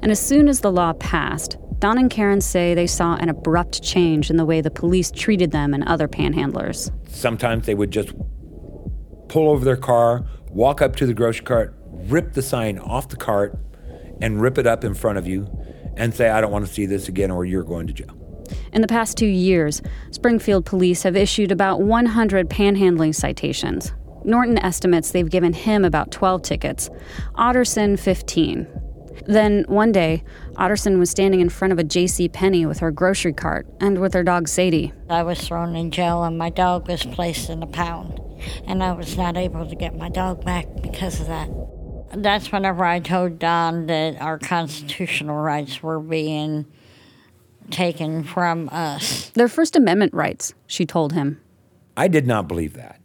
And 0.00 0.10
as 0.10 0.18
soon 0.18 0.48
as 0.48 0.60
the 0.60 0.72
law 0.72 0.94
passed, 0.94 1.58
Don 1.78 1.98
and 1.98 2.10
Karen 2.10 2.40
say 2.40 2.74
they 2.74 2.86
saw 2.86 3.16
an 3.16 3.28
abrupt 3.28 3.82
change 3.82 4.30
in 4.30 4.38
the 4.38 4.46
way 4.46 4.62
the 4.62 4.70
police 4.70 5.10
treated 5.10 5.50
them 5.50 5.74
and 5.74 5.84
other 5.84 6.08
panhandlers. 6.08 6.90
Sometimes 7.08 7.66
they 7.66 7.74
would 7.74 7.90
just 7.90 8.12
pull 9.28 9.50
over 9.50 9.66
their 9.66 9.76
car, 9.76 10.24
walk 10.48 10.80
up 10.80 10.96
to 10.96 11.06
the 11.06 11.14
grocery 11.14 11.44
cart, 11.44 11.76
rip 12.08 12.32
the 12.32 12.42
sign 12.42 12.78
off 12.78 13.08
the 13.08 13.16
cart, 13.16 13.56
and 14.20 14.40
rip 14.40 14.58
it 14.58 14.66
up 14.66 14.84
in 14.84 14.94
front 14.94 15.18
of 15.18 15.26
you 15.26 15.48
and 15.96 16.14
say, 16.14 16.28
I 16.30 16.40
don't 16.40 16.52
want 16.52 16.66
to 16.66 16.72
see 16.72 16.86
this 16.86 17.08
again, 17.08 17.30
or 17.30 17.44
you're 17.44 17.64
going 17.64 17.86
to 17.86 17.92
jail. 17.92 18.14
In 18.72 18.82
the 18.82 18.88
past 18.88 19.16
two 19.16 19.26
years, 19.26 19.82
Springfield 20.10 20.64
police 20.64 21.02
have 21.02 21.16
issued 21.16 21.52
about 21.52 21.82
100 21.82 22.48
panhandling 22.48 23.14
citations. 23.14 23.92
Norton 24.24 24.58
estimates 24.58 25.10
they've 25.10 25.30
given 25.30 25.52
him 25.52 25.84
about 25.84 26.10
12 26.10 26.42
tickets, 26.42 26.90
Otterson 27.34 27.98
15. 27.98 28.66
Then 29.26 29.64
one 29.68 29.92
day, 29.92 30.22
Otterson 30.54 30.98
was 30.98 31.10
standing 31.10 31.40
in 31.40 31.48
front 31.48 31.72
of 31.72 31.78
a 31.78 31.84
J.C. 31.84 32.28
Penney 32.28 32.66
with 32.66 32.78
her 32.78 32.90
grocery 32.90 33.32
cart 33.32 33.66
and 33.80 33.98
with 34.00 34.14
her 34.14 34.22
dog 34.22 34.48
Sadie. 34.48 34.92
I 35.10 35.22
was 35.22 35.46
thrown 35.46 35.76
in 35.76 35.90
jail 35.90 36.24
and 36.24 36.38
my 36.38 36.50
dog 36.50 36.88
was 36.88 37.04
placed 37.04 37.50
in 37.50 37.62
a 37.62 37.66
pound, 37.66 38.20
and 38.66 38.82
I 38.82 38.92
was 38.92 39.16
not 39.16 39.36
able 39.36 39.68
to 39.68 39.76
get 39.76 39.96
my 39.96 40.08
dog 40.08 40.44
back 40.44 40.66
because 40.82 41.20
of 41.20 41.26
that. 41.26 41.48
That's 42.12 42.50
whenever 42.50 42.84
I 42.84 43.00
told 43.00 43.38
Don 43.38 43.86
that 43.86 44.20
our 44.20 44.38
constitutional 44.38 45.36
rights 45.36 45.82
were 45.82 46.00
being 46.00 46.66
taken 47.70 48.24
from 48.24 48.68
us. 48.70 49.30
Their 49.30 49.48
First 49.48 49.76
Amendment 49.76 50.14
rights, 50.14 50.54
she 50.66 50.86
told 50.86 51.12
him. 51.12 51.40
I 51.96 52.08
did 52.08 52.26
not 52.26 52.48
believe 52.48 52.74
that. 52.74 53.00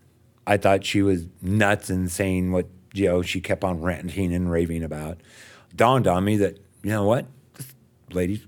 I 0.46 0.58
thought 0.58 0.86
she 0.86 1.02
was 1.02 1.26
nuts 1.42 1.90
and 1.90 2.12
saying 2.12 2.52
what 2.52 2.68
you 2.94 3.08
know 3.08 3.22
she 3.22 3.42
kept 3.42 3.64
on 3.64 3.82
ranting 3.82 4.34
and 4.34 4.50
raving 4.52 4.84
about. 4.84 5.20
Dawned 5.76 6.08
on 6.08 6.24
me 6.24 6.38
that 6.38 6.58
you 6.84 6.92
know 6.92 7.06
what, 7.06 7.26
this 7.56 7.68
lady's 8.12 8.46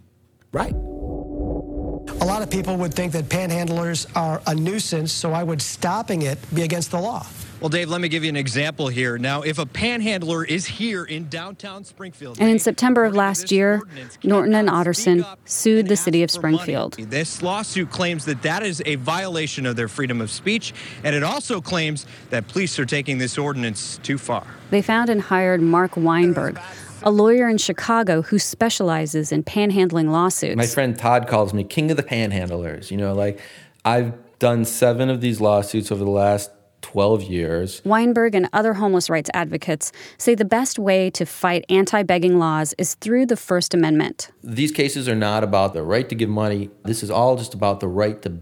right. 0.52 0.74
A 0.74 2.26
lot 2.26 2.42
of 2.42 2.50
people 2.50 2.78
would 2.78 2.94
think 2.94 3.14
that 3.14 3.26
panhandlers 3.26 4.06
are 4.16 4.42
a 4.46 4.54
nuisance, 4.54 5.12
so 5.12 5.34
I 5.34 5.44
would 5.44 5.62
stopping 5.62 6.22
it 6.22 6.38
be 6.54 6.62
against 6.62 6.92
the 6.92 7.00
law. 7.00 7.26
Well, 7.62 7.70
Dave, 7.70 7.90
let 7.90 8.02
me 8.02 8.10
give 8.10 8.24
you 8.24 8.30
an 8.30 8.36
example 8.36 8.90
here. 8.90 9.18
Now, 9.18 9.42
if 9.42 9.60
a 9.60 9.66
panhandler 9.66 10.44
is 10.44 10.66
here 10.66 11.06
in 11.06 11.30
downtown 11.30 11.86
Springfield, 11.86 12.38
And 12.40 12.50
in 12.50 12.60
September 12.60 13.06
of 13.06 13.16
last 13.16 13.52
year, 13.52 13.82
Norton 14.24 14.54
and 14.54 14.68
Otterson 14.68 15.26
sued 15.46 15.88
the 15.88 15.96
city 15.96 16.22
of 16.22 16.30
Springfield. 16.30 16.96
this 17.10 17.42
lawsuit 17.42 17.90
claims 17.92 18.26
that 18.26 18.42
that 18.42 18.62
is 18.62 18.84
a 18.86 18.96
violation 18.96 19.66
of 19.66 19.78
their 19.78 19.88
freedom 19.88 20.20
of 20.20 20.30
speech, 20.30 20.74
and 21.04 21.16
it 21.16 21.24
also 21.24 21.62
claims 21.62 22.06
that 22.30 22.48
police 22.50 22.78
are 22.78 22.86
taking 22.86 23.18
this 23.18 23.38
ordinance 23.38 24.00
too 24.04 24.18
far. 24.18 24.46
They 24.70 24.82
found 24.82 25.10
and 25.10 25.22
hired 25.22 25.62
Mark 25.62 25.96
Weinberg, 25.96 26.60
a 27.04 27.12
lawyer 27.12 27.48
in 27.48 27.58
Chicago 27.58 28.22
who 28.22 28.38
specializes 28.38 29.32
in 29.32 29.44
panhandling 29.44 30.12
lawsuits. 30.12 30.58
My 30.58 30.68
friend 30.68 30.98
Todd 30.98 31.28
calls 31.28 31.54
me 31.54 31.64
king 31.64 31.90
of 31.90 31.98
the 31.98 32.04
panhandlers. 32.04 32.92
You 32.92 32.98
know, 32.98 33.14
like 33.14 33.40
I've 33.86 34.14
done 34.40 34.66
seven 34.66 35.10
of 35.10 35.22
these 35.22 35.40
lawsuits 35.40 35.92
over 35.92 36.04
the 36.04 36.10
last 36.10 36.52
12 36.86 37.24
years. 37.24 37.82
Weinberg 37.84 38.36
and 38.36 38.48
other 38.54 38.76
homeless 38.76 39.10
rights 39.10 39.32
advocates 39.34 39.92
say 40.20 40.36
the 40.36 40.46
best 40.46 40.78
way 40.78 41.10
to 41.10 41.26
fight 41.26 41.66
anti 41.68 42.04
begging 42.04 42.38
laws 42.38 42.76
is 42.78 42.94
through 42.94 43.26
the 43.26 43.36
First 43.36 43.74
Amendment. 43.74 44.30
These 44.44 44.72
cases 44.72 45.10
are 45.10 45.16
not 45.16 45.44
about 45.44 45.74
the 45.74 45.82
right 45.82 46.08
to 46.08 46.14
give 46.14 46.30
money. 46.30 46.70
This 46.84 47.02
is 47.02 47.10
all 47.10 47.38
just 47.38 47.56
about 47.56 47.80
the 47.80 47.88
right 47.88 48.22
to 48.22 48.40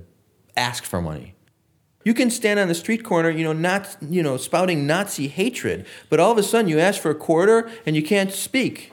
ask 0.57 0.83
for 0.83 1.01
money. 1.01 1.35
You 2.03 2.13
can 2.13 2.29
stand 2.29 2.59
on 2.59 2.67
the 2.67 2.75
street 2.75 3.05
corner, 3.05 3.29
you 3.29 3.45
know, 3.45 3.53
not, 3.53 3.95
you 4.01 4.21
know, 4.21 4.35
spouting 4.35 4.85
Nazi 4.85 5.29
hatred, 5.29 5.85
but 6.09 6.19
all 6.19 6.33
of 6.33 6.38
a 6.38 6.43
sudden 6.43 6.67
you 6.67 6.79
ask 6.79 7.01
for 7.01 7.12
a 7.12 7.15
quarter 7.15 7.71
and 7.85 7.95
you 7.95 8.03
can't 8.03 8.33
speak. 8.33 8.91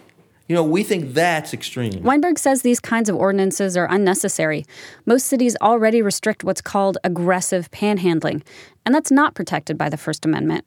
You 0.50 0.57
know, 0.57 0.64
we 0.64 0.83
think 0.83 1.14
that's 1.14 1.54
extreme. 1.54 2.02
Weinberg 2.02 2.37
says 2.37 2.62
these 2.62 2.80
kinds 2.80 3.09
of 3.09 3.14
ordinances 3.14 3.76
are 3.76 3.87
unnecessary. 3.88 4.66
Most 5.07 5.28
cities 5.28 5.57
already 5.62 6.02
restrict 6.02 6.42
what's 6.42 6.61
called 6.61 6.99
aggressive 7.04 7.71
panhandling, 7.71 8.42
and 8.85 8.92
that's 8.92 9.12
not 9.12 9.37
protected 9.37 9.78
by 9.78 9.88
the 9.88 9.97
First 9.97 10.26
Amendment. 10.26 10.64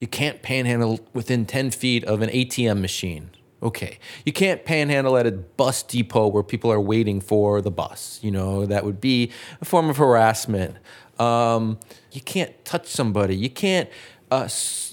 You 0.00 0.08
can't 0.08 0.42
panhandle 0.42 0.98
within 1.12 1.46
10 1.46 1.70
feet 1.70 2.02
of 2.02 2.20
an 2.20 2.30
ATM 2.30 2.80
machine. 2.80 3.30
Okay. 3.62 4.00
You 4.26 4.32
can't 4.32 4.64
panhandle 4.64 5.16
at 5.16 5.24
a 5.24 5.30
bus 5.30 5.84
depot 5.84 6.26
where 6.26 6.42
people 6.42 6.72
are 6.72 6.80
waiting 6.80 7.20
for 7.20 7.60
the 7.60 7.70
bus. 7.70 8.18
You 8.24 8.32
know, 8.32 8.66
that 8.66 8.84
would 8.84 9.00
be 9.00 9.30
a 9.60 9.64
form 9.64 9.88
of 9.88 9.98
harassment. 9.98 10.78
Um, 11.20 11.78
you 12.10 12.22
can't 12.22 12.52
touch 12.64 12.88
somebody. 12.88 13.36
You 13.36 13.50
can't, 13.50 13.88
uh, 14.32 14.48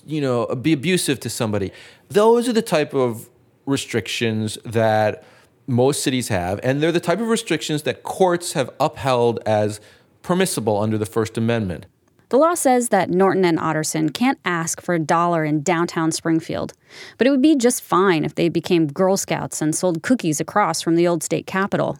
you 0.05 0.21
know, 0.21 0.45
be 0.55 0.71
abusive 0.71 1.19
to 1.21 1.31
somebody. 1.31 1.71
Those 2.09 2.47
are 2.47 2.53
the 2.53 2.61
type 2.61 2.93
of 2.93 3.27
restrictions 3.69 4.57
that 4.65 5.23
most 5.67 6.03
cities 6.03 6.27
have, 6.29 6.59
and 6.63 6.81
they're 6.81 6.91
the 6.91 6.99
type 6.99 7.19
of 7.19 7.27
restrictions 7.27 7.83
that 7.83 8.03
courts 8.03 8.53
have 8.53 8.69
upheld 8.79 9.39
as 9.45 9.79
permissible 10.23 10.79
under 10.79 10.97
the 10.97 11.05
First 11.05 11.37
Amendment. 11.37 11.85
The 12.29 12.37
law 12.37 12.53
says 12.53 12.89
that 12.89 13.09
Norton 13.09 13.43
and 13.43 13.57
Otterson 13.57 14.13
can't 14.13 14.37
ask 14.45 14.81
for 14.81 14.93
a 14.93 14.99
dollar 14.99 15.43
in 15.43 15.63
downtown 15.63 16.11
Springfield, 16.11 16.73
but 17.17 17.25
it 17.25 17.31
would 17.31 17.41
be 17.41 17.55
just 17.55 17.81
fine 17.81 18.23
if 18.23 18.35
they 18.35 18.49
became 18.49 18.85
Girl 18.87 19.17
Scouts 19.17 19.61
and 19.61 19.73
sold 19.73 20.03
cookies 20.03 20.39
across 20.39 20.81
from 20.81 20.95
the 20.95 21.07
old 21.07 21.23
state 21.23 21.47
capitol. 21.47 21.97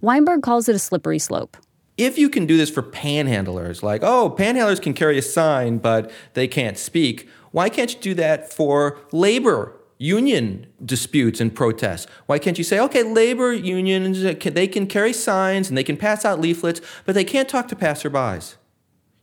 Weinberg 0.00 0.42
calls 0.42 0.68
it 0.68 0.74
a 0.74 0.78
slippery 0.78 1.18
slope. 1.18 1.56
if 1.98 2.16
you 2.16 2.30
can 2.30 2.46
do 2.46 2.56
this 2.56 2.70
for 2.70 2.82
panhandlers, 2.82 3.82
like, 3.82 4.02
oh, 4.04 4.34
panhandlers 4.38 4.80
can 4.80 4.94
carry 4.94 5.18
a 5.18 5.22
sign, 5.22 5.78
but 5.78 6.10
they 6.34 6.46
can't 6.46 6.78
speak, 6.78 7.28
why 7.50 7.68
can't 7.68 7.92
you 7.92 8.00
do 8.00 8.14
that 8.14 8.52
for 8.52 8.98
labor 9.12 9.77
union 9.98 10.66
disputes 10.84 11.40
and 11.40 11.54
protests? 11.54 12.06
Why 12.26 12.38
can't 12.38 12.56
you 12.56 12.64
say, 12.64 12.80
okay, 12.80 13.02
labor 13.02 13.52
unions, 13.52 14.24
uh, 14.24 14.34
they 14.44 14.68
can 14.68 14.86
carry 14.86 15.12
signs 15.12 15.68
and 15.68 15.76
they 15.76 15.84
can 15.84 15.96
pass 15.96 16.24
out 16.24 16.40
leaflets, 16.40 16.80
but 17.04 17.14
they 17.14 17.24
can't 17.24 17.48
talk 17.48 17.68
to 17.68 17.76
passerbys? 17.76 18.56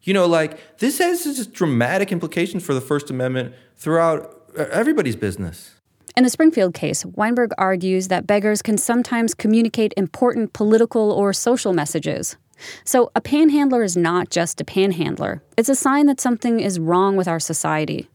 You 0.04 0.14
know, 0.14 0.28
like, 0.28 0.78
this 0.78 1.00
has 1.00 1.24
just 1.24 1.54
dramatic 1.54 2.12
implications 2.12 2.64
for 2.64 2.76
the 2.76 2.82
First 2.82 3.10
Amendment 3.10 3.56
throughout 3.76 4.44
uh, 4.58 4.66
everybody's 4.72 5.16
business. 5.16 5.72
In 6.16 6.24
the 6.24 6.30
Springfield 6.30 6.74
case, 6.74 7.04
Weinberg 7.04 7.52
argues 7.58 8.08
that 8.08 8.28
beggars 8.28 8.62
can 8.62 8.78
sometimes 8.78 9.34
communicate 9.34 9.94
important 9.98 10.54
political 10.54 11.12
or 11.12 11.34
social 11.34 11.74
messages. 11.74 12.38
So, 12.86 13.12
a 13.16 13.20
panhandler 13.20 13.84
is 13.84 13.98
not 13.98 14.30
just 14.30 14.62
a 14.62 14.64
panhandler, 14.66 15.42
it's 15.58 15.68
a 15.68 15.76
sign 15.76 16.06
that 16.06 16.22
something 16.22 16.62
is 16.62 16.80
wrong 16.80 17.18
with 17.18 17.28
our 17.28 17.40
society. 17.40 18.08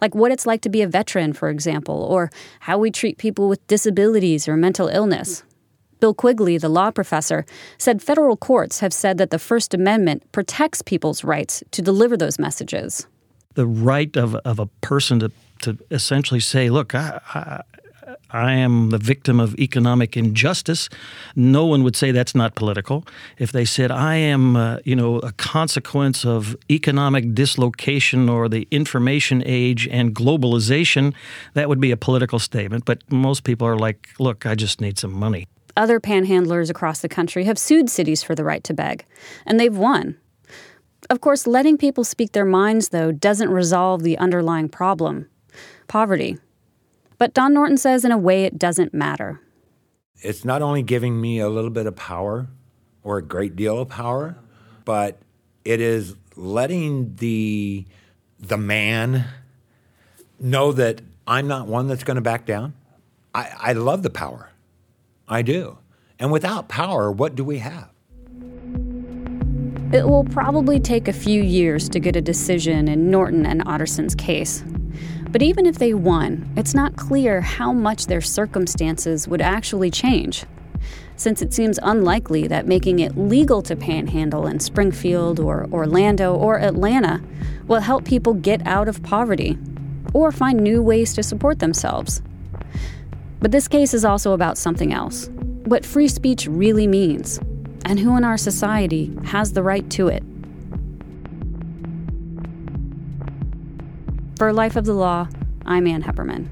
Like 0.00 0.14
what 0.14 0.32
it's 0.32 0.46
like 0.46 0.60
to 0.62 0.68
be 0.68 0.82
a 0.82 0.88
veteran, 0.88 1.32
for 1.32 1.48
example, 1.48 2.02
or 2.02 2.30
how 2.60 2.78
we 2.78 2.90
treat 2.90 3.18
people 3.18 3.48
with 3.48 3.66
disabilities 3.66 4.48
or 4.48 4.56
mental 4.56 4.88
illness. 4.88 5.42
Bill 6.00 6.14
Quigley, 6.14 6.58
the 6.58 6.68
law 6.68 6.90
professor, 6.90 7.46
said 7.78 8.02
federal 8.02 8.36
courts 8.36 8.80
have 8.80 8.92
said 8.92 9.16
that 9.18 9.30
the 9.30 9.38
First 9.38 9.72
Amendment 9.72 10.30
protects 10.32 10.82
people's 10.82 11.24
rights 11.24 11.62
to 11.70 11.80
deliver 11.80 12.16
those 12.16 12.38
messages. 12.38 13.06
the 13.54 13.66
right 13.66 14.16
of, 14.16 14.34
of 14.36 14.58
a 14.58 14.66
person 14.80 15.20
to, 15.20 15.32
to 15.62 15.78
essentially 15.90 16.40
say, 16.40 16.70
look, 16.70 16.94
I, 16.94 17.20
I, 17.34 17.62
I 18.34 18.54
am 18.54 18.90
the 18.90 18.98
victim 18.98 19.38
of 19.38 19.54
economic 19.60 20.16
injustice. 20.16 20.88
No 21.36 21.66
one 21.66 21.84
would 21.84 21.94
say 21.94 22.10
that's 22.10 22.34
not 22.34 22.56
political. 22.56 23.06
If 23.38 23.52
they 23.52 23.64
said, 23.64 23.92
I 23.92 24.16
am, 24.16 24.56
uh, 24.56 24.78
you 24.84 24.96
know, 24.96 25.20
a 25.20 25.30
consequence 25.32 26.26
of 26.26 26.56
economic 26.68 27.32
dislocation 27.32 28.28
or 28.28 28.48
the 28.48 28.66
information 28.72 29.42
age 29.46 29.86
and 29.86 30.12
globalization, 30.14 31.14
that 31.54 31.68
would 31.68 31.80
be 31.80 31.92
a 31.92 31.96
political 31.96 32.40
statement. 32.40 32.84
But 32.84 33.02
most 33.10 33.44
people 33.44 33.68
are 33.68 33.78
like, 33.78 34.08
look, 34.18 34.46
I 34.46 34.56
just 34.56 34.80
need 34.80 34.98
some 34.98 35.12
money. 35.12 35.46
Other 35.76 36.00
panhandlers 36.00 36.70
across 36.70 37.00
the 37.00 37.08
country 37.08 37.44
have 37.44 37.58
sued 37.58 37.88
cities 37.88 38.24
for 38.24 38.34
the 38.34 38.44
right 38.44 38.64
to 38.64 38.74
beg, 38.74 39.04
and 39.46 39.60
they've 39.60 39.76
won. 39.76 40.16
Of 41.08 41.20
course, 41.20 41.46
letting 41.46 41.78
people 41.78 42.02
speak 42.02 42.32
their 42.32 42.44
minds, 42.44 42.88
though, 42.88 43.12
doesn't 43.12 43.50
resolve 43.50 44.02
the 44.02 44.18
underlying 44.18 44.68
problem 44.68 45.28
poverty. 45.86 46.38
But 47.24 47.32
Don 47.32 47.54
Norton 47.54 47.78
says, 47.78 48.04
in 48.04 48.12
a 48.12 48.18
way, 48.18 48.44
it 48.44 48.58
doesn't 48.58 48.92
matter. 48.92 49.40
It's 50.20 50.44
not 50.44 50.60
only 50.60 50.82
giving 50.82 51.18
me 51.18 51.38
a 51.38 51.48
little 51.48 51.70
bit 51.70 51.86
of 51.86 51.96
power 51.96 52.48
or 53.02 53.16
a 53.16 53.22
great 53.22 53.56
deal 53.56 53.78
of 53.78 53.88
power, 53.88 54.36
but 54.84 55.16
it 55.64 55.80
is 55.80 56.16
letting 56.36 57.14
the 57.14 57.86
the 58.38 58.58
man 58.58 59.24
know 60.38 60.72
that 60.72 61.00
I'm 61.26 61.48
not 61.48 61.66
one 61.66 61.88
that's 61.88 62.04
going 62.04 62.16
to 62.16 62.20
back 62.20 62.44
down. 62.44 62.74
I, 63.34 63.52
I 63.58 63.72
love 63.72 64.02
the 64.02 64.10
power. 64.10 64.50
I 65.26 65.40
do. 65.40 65.78
And 66.18 66.30
without 66.30 66.68
power, 66.68 67.10
what 67.10 67.34
do 67.34 67.42
we 67.42 67.56
have? 67.60 67.88
It 69.94 70.06
will 70.06 70.24
probably 70.24 70.78
take 70.78 71.08
a 71.08 71.12
few 71.14 71.42
years 71.42 71.88
to 71.88 72.00
get 72.00 72.16
a 72.16 72.20
decision 72.20 72.86
in 72.86 73.10
Norton 73.10 73.46
and 73.46 73.62
Otterson's 73.66 74.14
case. 74.14 74.62
But 75.34 75.42
even 75.42 75.66
if 75.66 75.80
they 75.80 75.94
won, 75.94 76.48
it's 76.56 76.74
not 76.74 76.94
clear 76.94 77.40
how 77.40 77.72
much 77.72 78.06
their 78.06 78.20
circumstances 78.20 79.26
would 79.26 79.42
actually 79.42 79.90
change. 79.90 80.44
Since 81.16 81.42
it 81.42 81.52
seems 81.52 81.80
unlikely 81.82 82.46
that 82.46 82.68
making 82.68 83.00
it 83.00 83.18
legal 83.18 83.60
to 83.62 83.74
panhandle 83.74 84.46
in 84.46 84.60
Springfield 84.60 85.40
or 85.40 85.66
Orlando 85.72 86.36
or 86.36 86.60
Atlanta 86.60 87.20
will 87.66 87.80
help 87.80 88.04
people 88.04 88.34
get 88.34 88.64
out 88.64 88.86
of 88.86 89.02
poverty 89.02 89.58
or 90.12 90.30
find 90.30 90.60
new 90.60 90.80
ways 90.80 91.12
to 91.14 91.22
support 91.24 91.58
themselves. 91.58 92.22
But 93.40 93.50
this 93.50 93.66
case 93.66 93.92
is 93.92 94.04
also 94.04 94.34
about 94.34 94.56
something 94.56 94.92
else 94.92 95.28
what 95.64 95.84
free 95.84 96.06
speech 96.06 96.46
really 96.46 96.86
means, 96.86 97.40
and 97.84 97.98
who 97.98 98.16
in 98.16 98.22
our 98.22 98.38
society 98.38 99.12
has 99.24 99.52
the 99.52 99.64
right 99.64 99.90
to 99.90 100.06
it. 100.06 100.22
For 104.36 104.52
Life 104.52 104.74
of 104.74 104.84
the 104.84 104.94
Law, 104.94 105.28
I'm 105.64 105.86
Ann 105.86 106.02
Heppermann. 106.02 106.48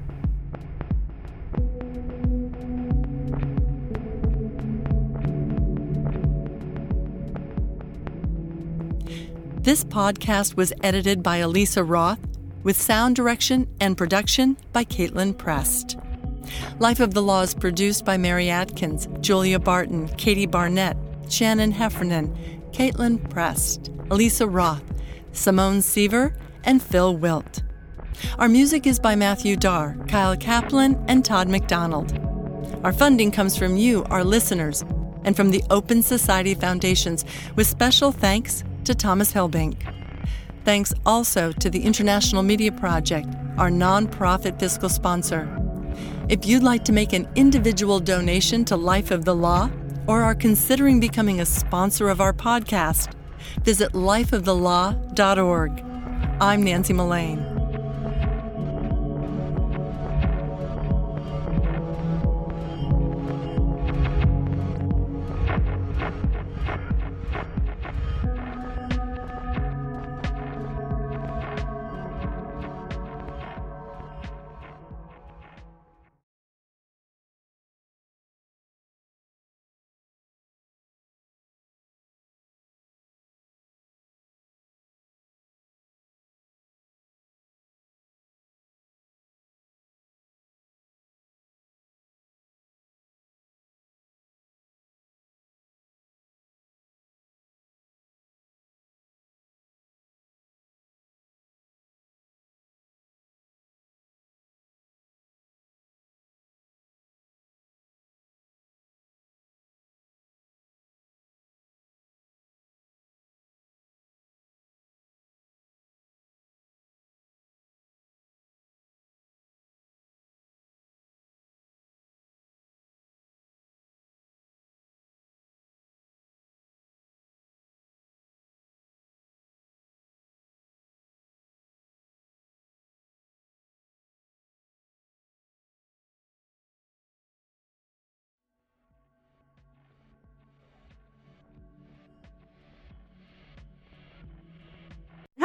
This 9.61 9.83
podcast 9.83 10.55
was 10.55 10.71
edited 10.81 11.21
by 11.21 11.37
Elisa 11.37 11.83
Roth, 11.83 12.19
with 12.63 12.81
sound 12.81 13.17
direction 13.17 13.67
and 13.81 13.97
production 13.97 14.55
by 14.71 14.85
Kaitlin 14.85 15.37
Prest. 15.37 15.97
Life 16.79 17.01
of 17.01 17.13
the 17.13 17.21
Law 17.21 17.41
is 17.41 17.53
produced 17.53 18.05
by 18.05 18.15
Mary 18.15 18.49
Atkins, 18.49 19.09
Julia 19.19 19.59
Barton, 19.59 20.07
Katie 20.15 20.45
Barnett, 20.45 20.95
Shannon 21.27 21.71
Heffernan, 21.71 22.33
Kaitlin 22.71 23.29
Prest, 23.29 23.91
Elisa 24.09 24.47
Roth, 24.47 24.83
Simone 25.33 25.81
Seaver, 25.81 26.33
and 26.63 26.81
Phil 26.81 27.17
Wilt. 27.17 27.61
Our 28.39 28.49
music 28.49 28.87
is 28.87 28.99
by 28.99 29.15
Matthew 29.15 29.55
Darr, 29.55 29.95
Kyle 30.07 30.35
Kaplan, 30.35 31.03
and 31.07 31.23
Todd 31.23 31.47
McDonald. 31.47 32.17
Our 32.83 32.93
funding 32.93 33.31
comes 33.31 33.57
from 33.57 33.77
you, 33.77 34.03
our 34.05 34.23
listeners, 34.23 34.83
and 35.23 35.35
from 35.35 35.51
the 35.51 35.63
Open 35.69 36.01
Society 36.01 36.53
Foundations, 36.53 37.23
with 37.55 37.67
special 37.67 38.11
thanks 38.11 38.63
to 38.85 38.93
Thomas 38.93 39.31
Hellbank. 39.33 39.77
Thanks 40.65 40.93
also 41.05 41.51
to 41.51 41.69
the 41.69 41.83
International 41.83 42.43
Media 42.43 42.71
Project, 42.71 43.27
our 43.57 43.69
nonprofit 43.69 44.59
fiscal 44.59 44.89
sponsor. 44.89 45.47
If 46.29 46.45
you'd 46.45 46.63
like 46.63 46.85
to 46.85 46.93
make 46.93 47.13
an 47.13 47.27
individual 47.35 47.99
donation 47.99 48.65
to 48.65 48.75
Life 48.75 49.11
of 49.11 49.25
the 49.25 49.35
Law 49.35 49.69
or 50.07 50.21
are 50.21 50.35
considering 50.35 50.99
becoming 50.99 51.41
a 51.41 51.45
sponsor 51.45 52.09
of 52.09 52.21
our 52.21 52.33
podcast, 52.33 53.13
visit 53.63 53.91
lifeofthelaw.org. 53.93 55.83
I'm 56.41 56.63
Nancy 56.63 56.93
Mullane. 56.93 57.52